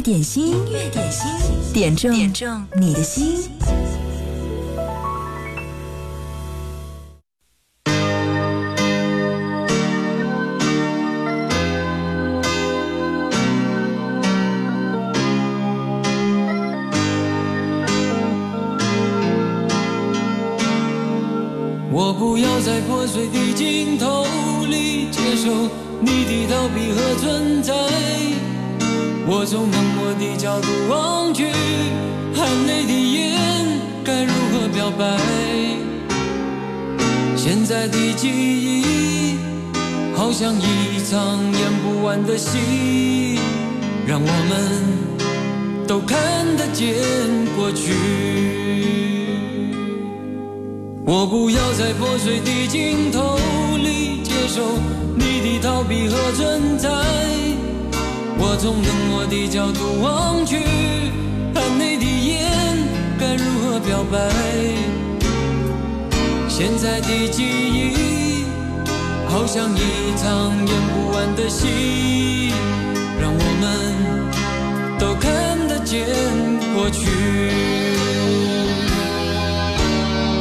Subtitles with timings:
[0.00, 1.28] 点心，音乐，点心，
[1.74, 3.50] 点中，点中你的心。
[21.92, 24.24] 我不要在破碎的镜头
[24.66, 25.50] 里接受
[26.00, 28.09] 你的逃避和存在。
[29.42, 31.44] 我从冷漠的角度望去，
[32.34, 35.16] 含泪的眼该如何表白？
[37.36, 39.38] 现在的记忆，
[40.14, 43.38] 好像一场演不完的戏，
[44.06, 45.16] 让我们
[45.86, 46.92] 都看得见
[47.56, 47.94] 过去。
[51.02, 53.38] 我不要在破碎的镜头
[53.78, 54.60] 里接受
[55.16, 57.56] 你的逃避和存在。
[58.42, 60.56] 我从冷漠的角度望去，
[61.54, 62.40] 含泪的眼
[63.18, 64.18] 该如何表白？
[66.48, 68.44] 现在的记忆，
[69.28, 72.48] 好像一场演不完的戏。
[73.20, 76.00] 让我们都看得见
[76.74, 77.10] 过去，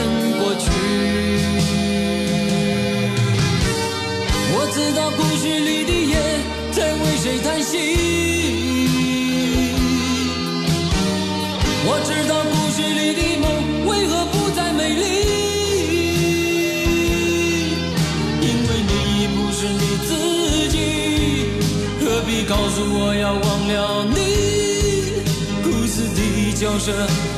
[26.87, 26.93] 角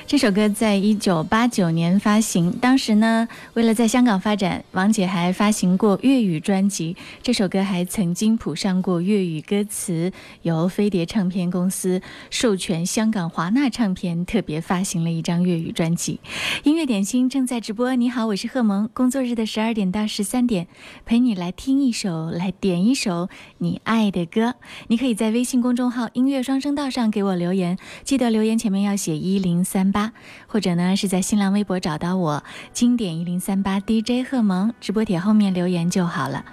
[0.07, 6.95] 这首歌在一九八九年发行，当时呢，为了在香港发展，王姐还发行过粤语专辑。
[7.23, 10.11] 这首歌还曾经谱上过粤语歌词，
[10.43, 16.19] 由飞碟唱片公司授权香港华纳唱片特别发行了一张粤语专辑。
[16.61, 18.87] 音乐点心正在直播，你好，我是贺萌。
[18.93, 20.67] 工作日的十二点到十三点，
[21.07, 23.27] 陪你来听一首，来点一首
[23.57, 24.53] 你爱的歌。
[24.87, 29.91] 你可以在微信公众号“音乐双声道”上给我留言，记得留言前面要写一零三。
[29.95, 30.11] 八，
[30.47, 32.43] 或者呢是在新浪微博找到我，
[32.73, 36.43] 经典一零三八 DJ 贺萌直播帖后面留言就好了。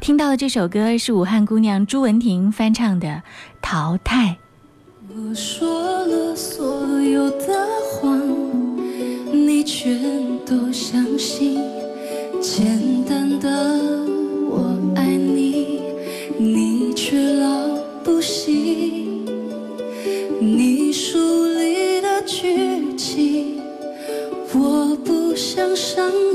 [0.00, 3.08] 听到的这首歌是武汉姑娘朱文婷翻唱的
[3.60, 4.36] 《淘汰》。
[5.28, 8.16] 我说了所有的谎，
[9.32, 10.00] 你全
[10.46, 11.60] 都相信，
[12.40, 12.62] 简
[13.04, 13.91] 单的。
[25.94, 26.31] 想。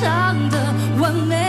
[0.00, 0.56] 唱的
[0.98, 1.39] 完美。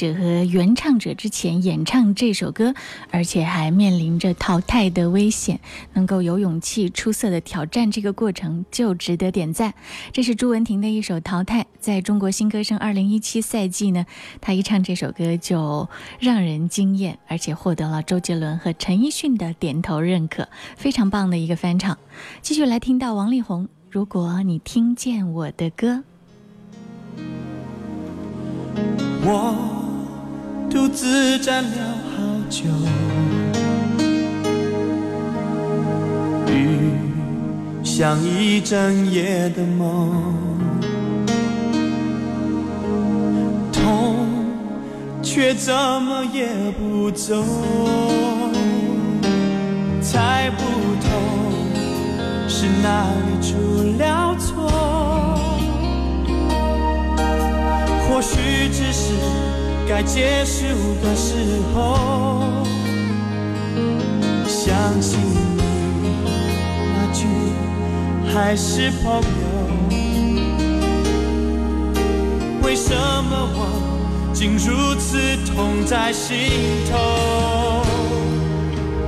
[0.00, 2.74] 者和原唱者之前演唱这首歌，
[3.10, 5.60] 而且还面临着淘汰的危险，
[5.92, 9.74] 能够有勇气出色的挑战这个过程就值得点赞。
[10.10, 14.06] 这是朱文婷的一首淘汰，在中国新歌声二零一七赛季呢，
[14.40, 15.86] 他一唱这首歌就
[16.18, 21.98] 让人惊艳，而且获得了周杰伦和陈奕迅的点头认可，非常棒的一个翻唱。
[22.40, 26.02] 继续来听到王力宏，如果你听见我的歌，
[29.26, 29.76] 我。
[30.70, 31.70] 独自站了
[32.10, 32.62] 好久，
[36.52, 36.92] 雨
[37.82, 40.22] 像一整夜的梦，
[43.72, 44.28] 痛
[45.22, 46.46] 却怎么也
[46.78, 47.42] 不走，
[50.00, 50.64] 猜不
[51.02, 53.56] 透是哪里出
[53.98, 54.70] 了错，
[58.08, 59.10] 或许只是。
[59.92, 60.62] 该结束
[61.02, 61.34] 的时
[61.74, 62.42] 候，
[64.46, 66.14] 相信你
[66.94, 67.26] 那句
[68.32, 69.90] 还是朋友，
[72.62, 75.18] 为什么我竟如此
[75.52, 76.36] 痛在心
[76.88, 77.82] 头？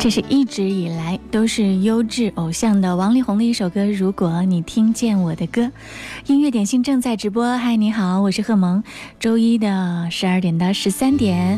[0.03, 3.85] 这是一直以来都是优质偶像的王力宏的一首歌。
[3.85, 5.71] 如果你听见我的歌，
[6.25, 7.57] 音乐点心正在直播。
[7.57, 8.83] 嗨，你好，我是贺萌。
[9.17, 11.57] 周一的十二点到十三点，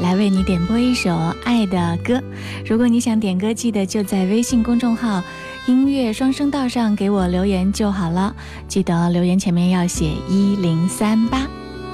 [0.00, 2.18] 来为你点播一首爱的歌。
[2.64, 5.22] 如果你想点歌，记得就在微信公众号
[5.68, 8.34] “音乐双声道”上给我留言就好了。
[8.68, 11.46] 记得留言前面要写一零三八，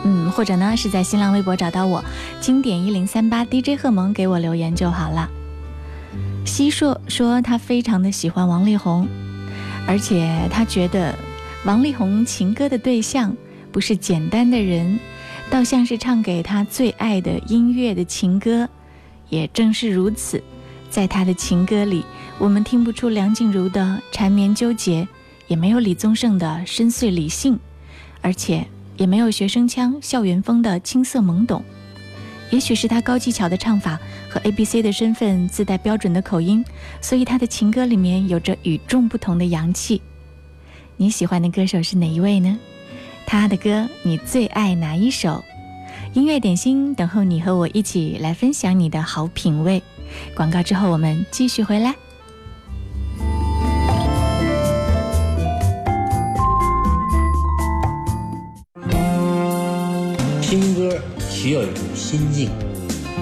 [0.05, 2.05] 嗯，或者呢是在新浪微博找到我
[2.41, 5.29] “经典一零三八 DJ 贺萌”给我留言就好了。
[6.45, 9.07] 西硕说他非常的喜欢王力宏，
[9.87, 11.15] 而且他觉得
[11.65, 13.37] 王力宏情歌的对象
[13.73, 14.99] 不是简单的人，
[15.51, 18.69] 倒像是唱给他最爱的音乐的情歌。
[19.29, 20.43] 也正是如此，
[20.89, 22.03] 在他的情歌里，
[22.39, 25.07] 我们听不出梁静茹的缠绵纠结，
[25.49, 27.59] 也没有李宗盛的深邃理性，
[28.23, 28.67] 而且
[28.97, 31.63] 也没有学生腔、校园风的青涩懵懂。
[32.51, 33.99] 也许是他高技巧的唱法。
[34.45, 36.65] A B C 的身份自带标准的口音，
[37.01, 40.01] 所以他的情歌里面有着与众不同的洋气。
[40.97, 42.59] 你喜欢的歌手是哪一位呢？
[43.27, 45.43] 他的歌你最爱哪一首？
[46.15, 49.83] 音乐点心等候你和我一起来分享你的好品味。
[50.35, 51.95] 广告之后我们继续回来。
[60.41, 62.51] 听歌需要一种心境，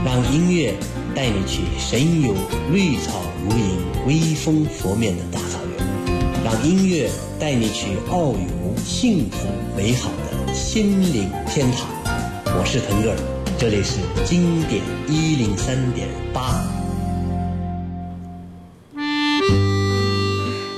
[0.04, 0.74] 让音乐。
[1.16, 2.34] 带你去神游
[2.70, 11.88] 绿草如茵、微风拂面的大草原，让音乐带你去遨游幸福美好的心灵天堂。
[12.54, 13.16] 我是腾格尔，
[13.58, 16.62] 这里是经典一零三点八。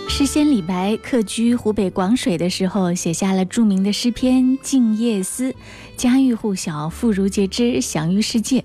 [0.08, 5.50] 诗仙李白客居湖北广水的时候，写下了著名的诗篇《静夜思》，
[5.96, 8.64] 家喻户晓，妇孺皆知，享誉世界。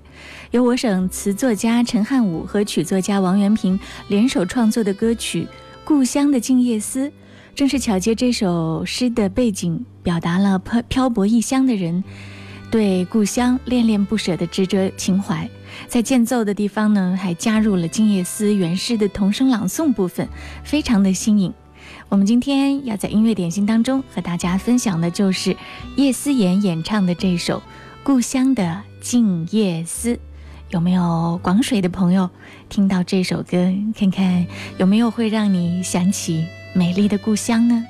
[0.54, 5.42] 由我省词作家陈汉武和曲作家王元平联手创作的歌曲
[5.84, 7.08] 《故乡的静夜思》，
[7.56, 12.04] 正是巧借这首诗的背景，表达了漂漂泊异乡的人
[12.70, 15.50] 对故乡恋恋不舍的执着情怀。
[15.88, 20.28] 在间奏的地方呢，还加入了《静夜思》原诗的童声朗诵部分，
[20.62, 21.52] 非常的新颖。
[22.08, 25.56] 我们今天要在音乐点心当中和大家分享的就是
[25.96, 27.58] 叶思妍演唱的这首
[28.04, 30.14] 《故乡的静夜思》。
[30.70, 32.28] 有没有广水的朋友
[32.68, 34.46] 听到这首歌，看看
[34.78, 37.84] 有没有会让你想起美丽的故乡呢？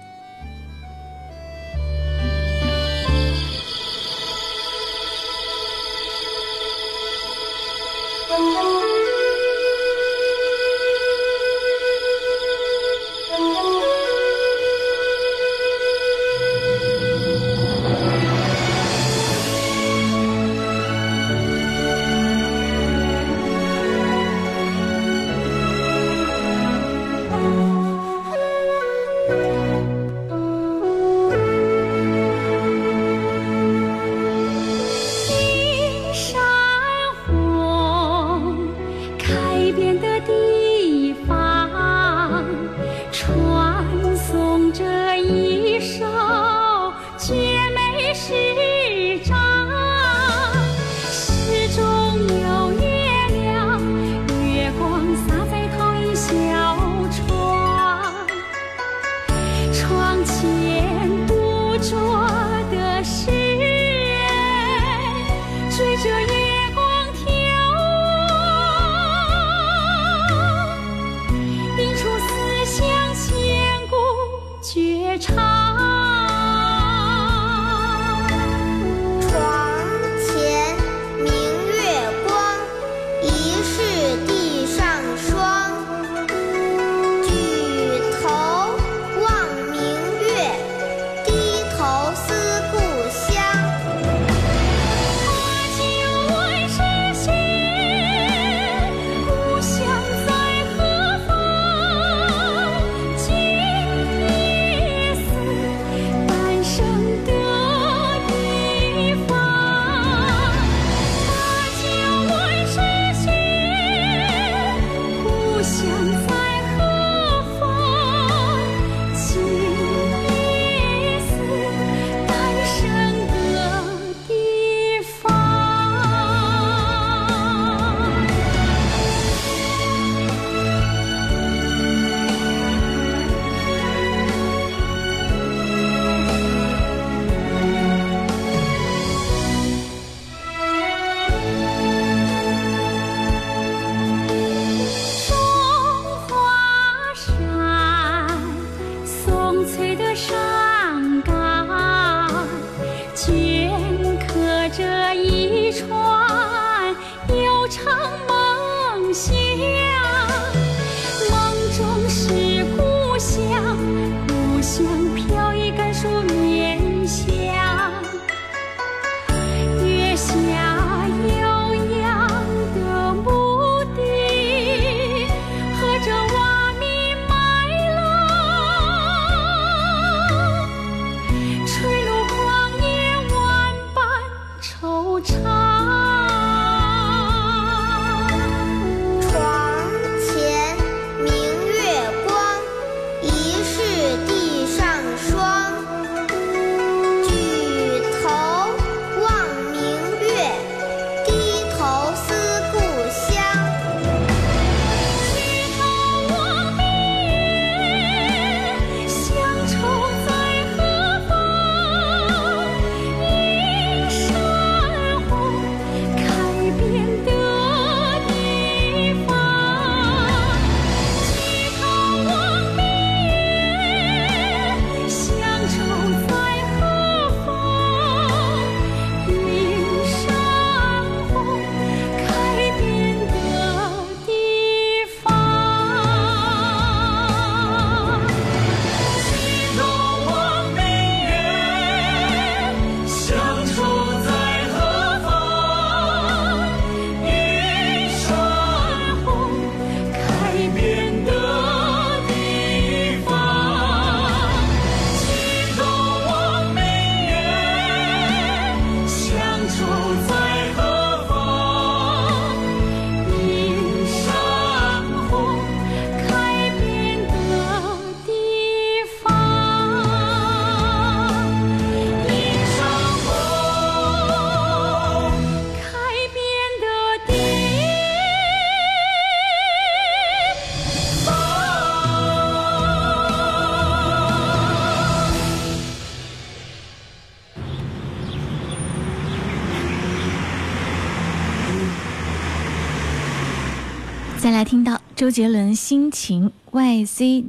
[294.64, 297.44] 听到周杰伦《心情 YCW》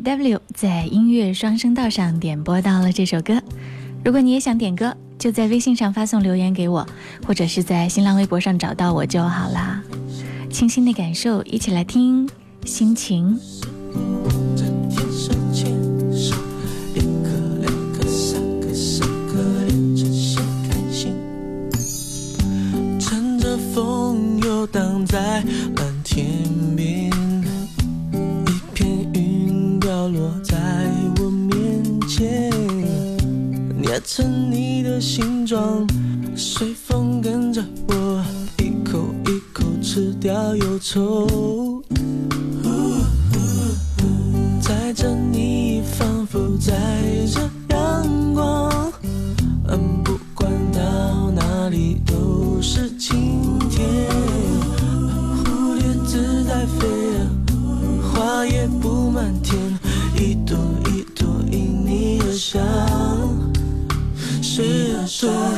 [0.54, 3.41] 在音乐双声道上点播到了这首歌，
[4.04, 6.86] 如果你也想点歌，就在微信上发送留言给我，
[7.25, 9.82] 或者是在新浪微博上找到我就好啦。
[10.51, 12.28] 清新的感受，一起来听
[12.65, 13.39] 《心情》。
[33.97, 35.88] 变成你的形状，
[36.36, 38.21] 随风跟着我，
[38.58, 41.81] 一口一口吃掉忧愁。
[44.60, 46.73] 载着你，仿佛载
[47.31, 48.69] 着阳光，
[50.03, 53.81] 不管到哪里都是晴天。
[55.45, 56.86] 蝴蝶自在飞，
[58.12, 59.58] 花也布满天，
[60.19, 60.58] 一朵
[60.91, 63.05] 一朵因你而香。
[65.26, 65.55] So.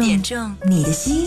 [0.00, 1.26] 点中你的心。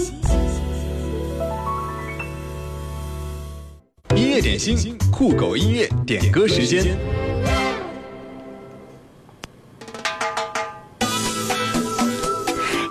[4.15, 6.85] 音乐点心，酷狗音乐点歌时间。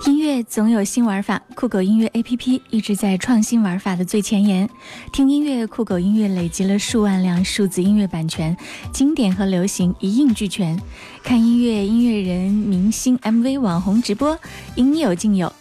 [0.07, 4.67] 音乐总有新玩法，酷狗音乐 APP 一直在创新玩法的最前沿。
[5.13, 8.57] 听音乐，酷狗音乐累积了数万辆数字音乐版权，
[8.95, 10.81] 经典和流行一应俱全。
[11.23, 14.39] 看音乐，音乐人、明星 MV、网红直播，
[14.77, 15.53] 应有尽有。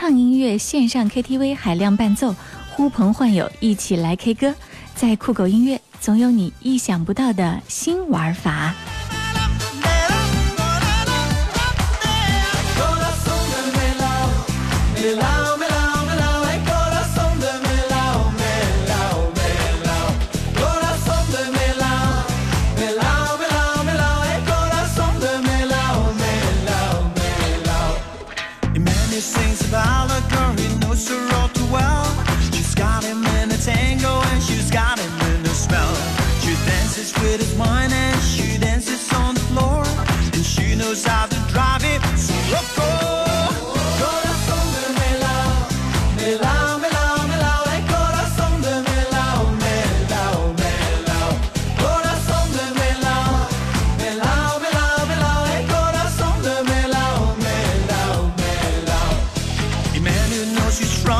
[0.00, 2.34] 唱音乐，线上 KTV 海量伴奏，
[2.70, 4.54] 呼朋唤友一起来 K 歌，
[4.94, 8.74] 在酷狗音乐，总有你意想不到的新玩法。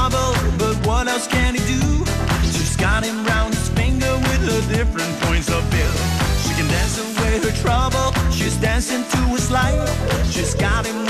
[0.00, 0.30] marvel,
[0.62, 1.82] but what else can he do?
[2.54, 5.92] She's got him round his finger with her different points of view.
[6.44, 9.78] She can dance away her trouble, she's dancing to his life.
[10.32, 11.09] She's got him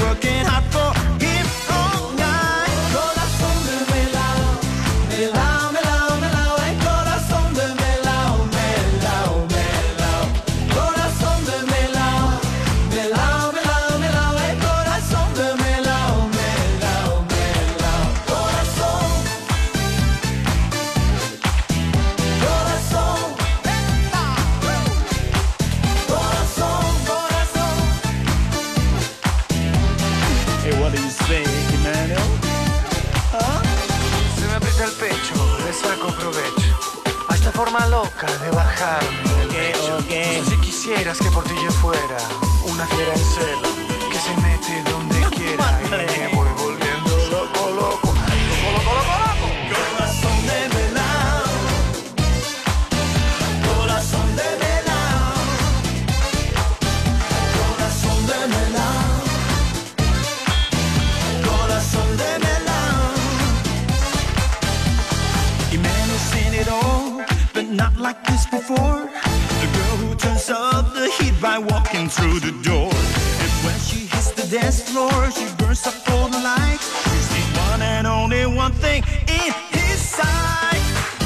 [74.61, 75.16] dance floor.
[75.37, 76.87] She burns up all the lights.
[77.11, 79.03] She's the one and only one thing
[79.38, 80.83] in his sight.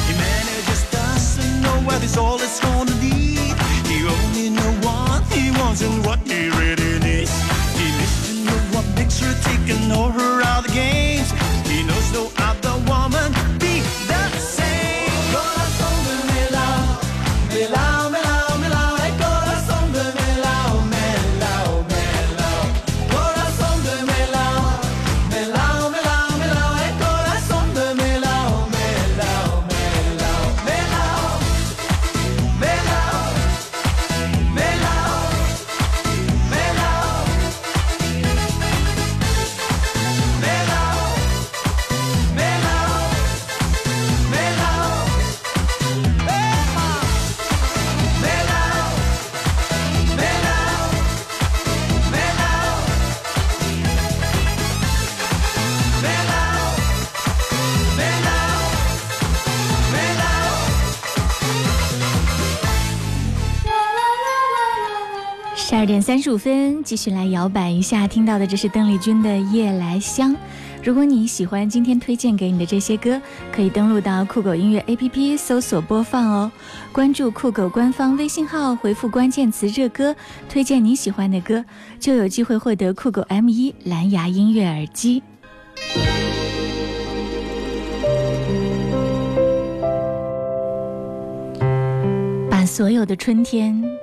[0.08, 3.56] He manages doesn't know where this all is gonna lead.
[3.90, 7.34] He only knows what he wants and what he really needs.
[7.78, 11.28] He lives to know what makes her tick and know her other games.
[11.68, 12.73] He knows no other.
[66.14, 68.06] 三十五分，继续来摇摆一下。
[68.06, 70.30] 听到的这是邓丽君的《夜来香》。
[70.80, 76.52] 如果你喜欢今天推荐给你的这些歌，可以登录到酷狗音乐 APP 搜索播放哦。
[76.92, 80.14] 关注酷狗官方微信号，回复关键词“热歌
[80.48, 81.64] 推荐”，你喜欢的歌
[81.98, 85.20] 就有机会获得酷狗 M 一蓝牙音乐耳机。
[92.48, 93.93] 把所有的春天。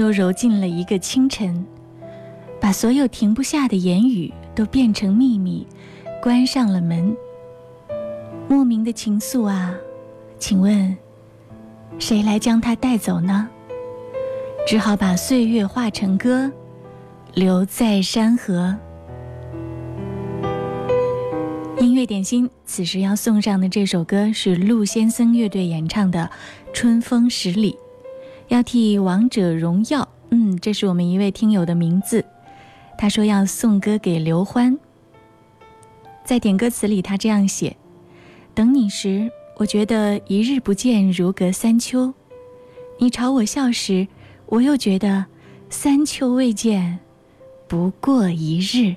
[0.00, 1.62] 都揉进了一个清晨，
[2.58, 5.66] 把所有停不下的言语都变成秘密，
[6.22, 7.14] 关上了门。
[8.48, 9.74] 莫名的情愫啊，
[10.38, 10.96] 请问，
[11.98, 13.46] 谁来将它带走呢？
[14.66, 16.50] 只好把岁月化成歌，
[17.34, 18.74] 留在山河。
[21.78, 26.20] 音乐点心此时要送上的这首歌是鹿先森乐队演唱的
[26.72, 27.72] 《春风十里》。
[28.50, 32.24] 要替《王者荣耀》，嗯，这是我们一位听友的名字，
[32.98, 34.76] 他说要送歌给刘欢。
[36.24, 37.76] 在点歌词里，他这样写：
[38.52, 42.08] 等你时，我觉得一日不见如隔三秋；
[42.98, 44.08] 你朝我笑时，
[44.46, 45.26] 我又觉得
[45.68, 46.98] 三秋未见，
[47.68, 48.96] 不过一日。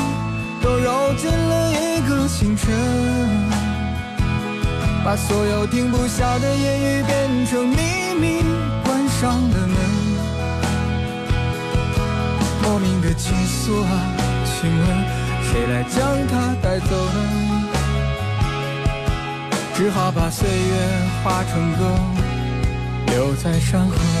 [0.79, 2.71] 绕进了一个清晨，
[5.03, 7.77] 把所有停不下的言语变成秘
[8.19, 8.43] 密，
[8.85, 10.01] 关上的门。
[12.63, 13.91] 莫名的倾诉啊，
[14.45, 14.87] 请问
[15.43, 17.29] 谁来将它带走呢？
[19.73, 20.75] 只好把岁月
[21.23, 24.20] 化成歌，留在山河。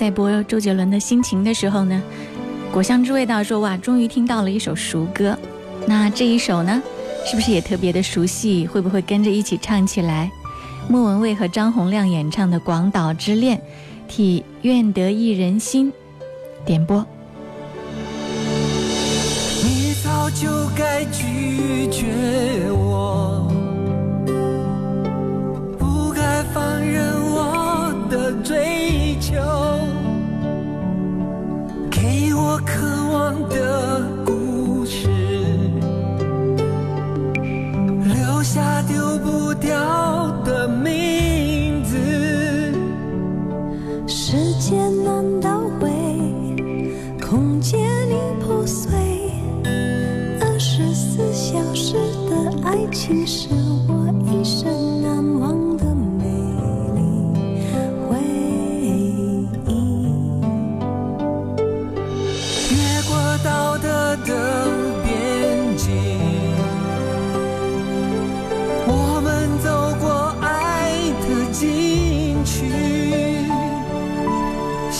[0.00, 2.02] 在播周杰伦的心情的时候呢，
[2.72, 5.38] 果香之味道说哇，终于听到了一首熟歌。
[5.86, 6.82] 那这一首呢，
[7.26, 8.66] 是不是也特别的熟悉？
[8.66, 10.30] 会不会跟着一起唱起来？
[10.88, 13.58] 莫文蔚和张洪量演唱的《广岛之恋》，
[14.08, 15.92] 替愿得一人心，
[16.64, 17.04] 点播。
[19.62, 22.06] 你早就该拒绝
[22.72, 22.89] 我。
[33.48, 35.00] 的故事，
[38.04, 40.09] 留下丢不掉。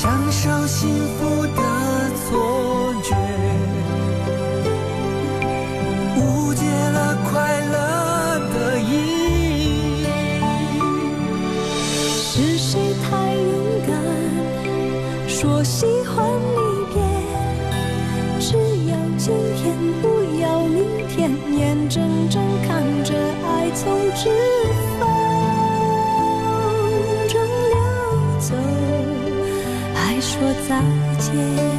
[0.02, 0.88] 享受幸
[1.18, 3.19] 福的错觉。
[31.32, 31.69] 间。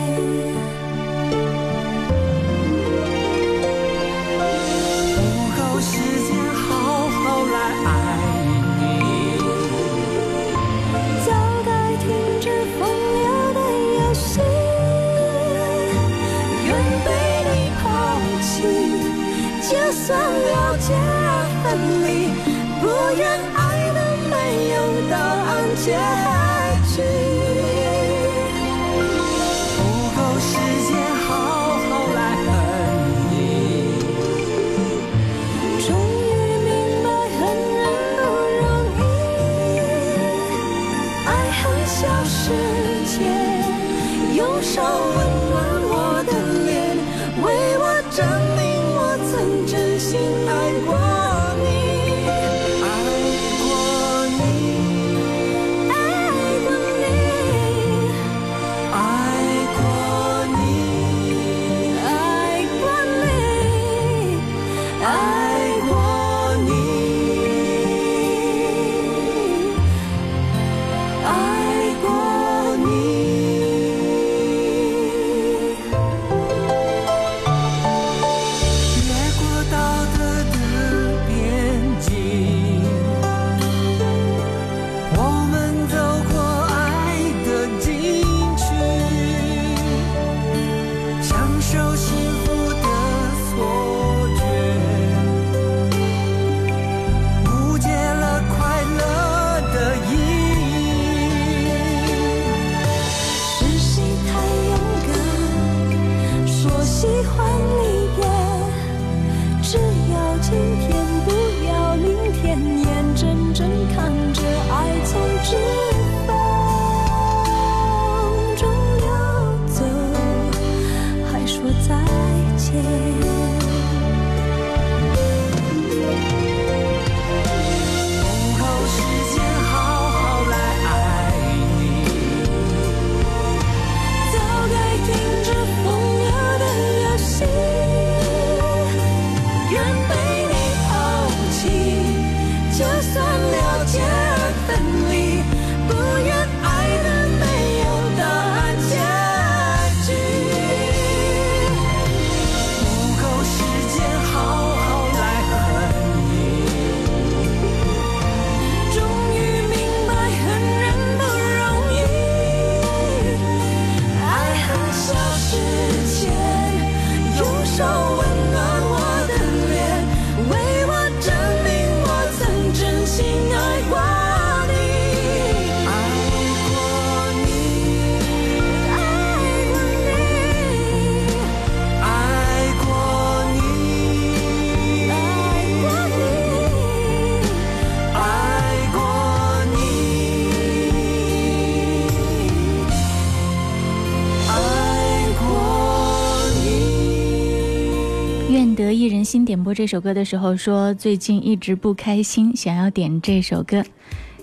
[199.24, 203.84] 新点播这首歌的时候说，最近一直不开心，想要点这首歌，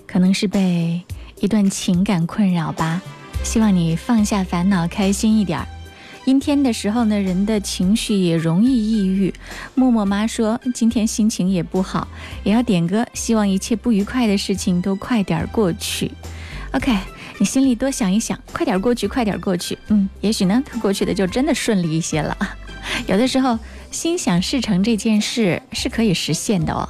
[0.07, 1.01] 可能是被
[1.41, 3.01] 一段情感困扰吧。
[3.43, 5.67] 希望你放下烦恼，开心一点儿。
[6.25, 9.33] 阴天的时候呢，人的情绪也容易抑郁。
[9.75, 12.07] 默默妈说今天心情也不好，
[12.45, 16.09] 也要点歌，希望一切不愉快的事情都快点过去。
[16.71, 16.95] OK，
[17.37, 19.77] 你心里多想一想，快点过去，快点过去。
[19.89, 22.37] 嗯，也许呢，过去的就真的顺利一些了。
[23.07, 23.59] 有的时候。
[23.91, 26.87] 心想事成这件事是可以实现的哦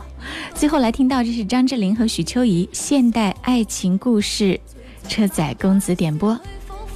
[0.53, 4.59] 最后来听到这是张智霖和许秋怡现代爱情故事
[5.07, 6.37] 车载公子点播
[6.83, 6.87] 青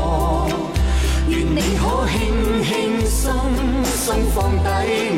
[2.63, 3.33] 轻松
[3.85, 4.63] 松放低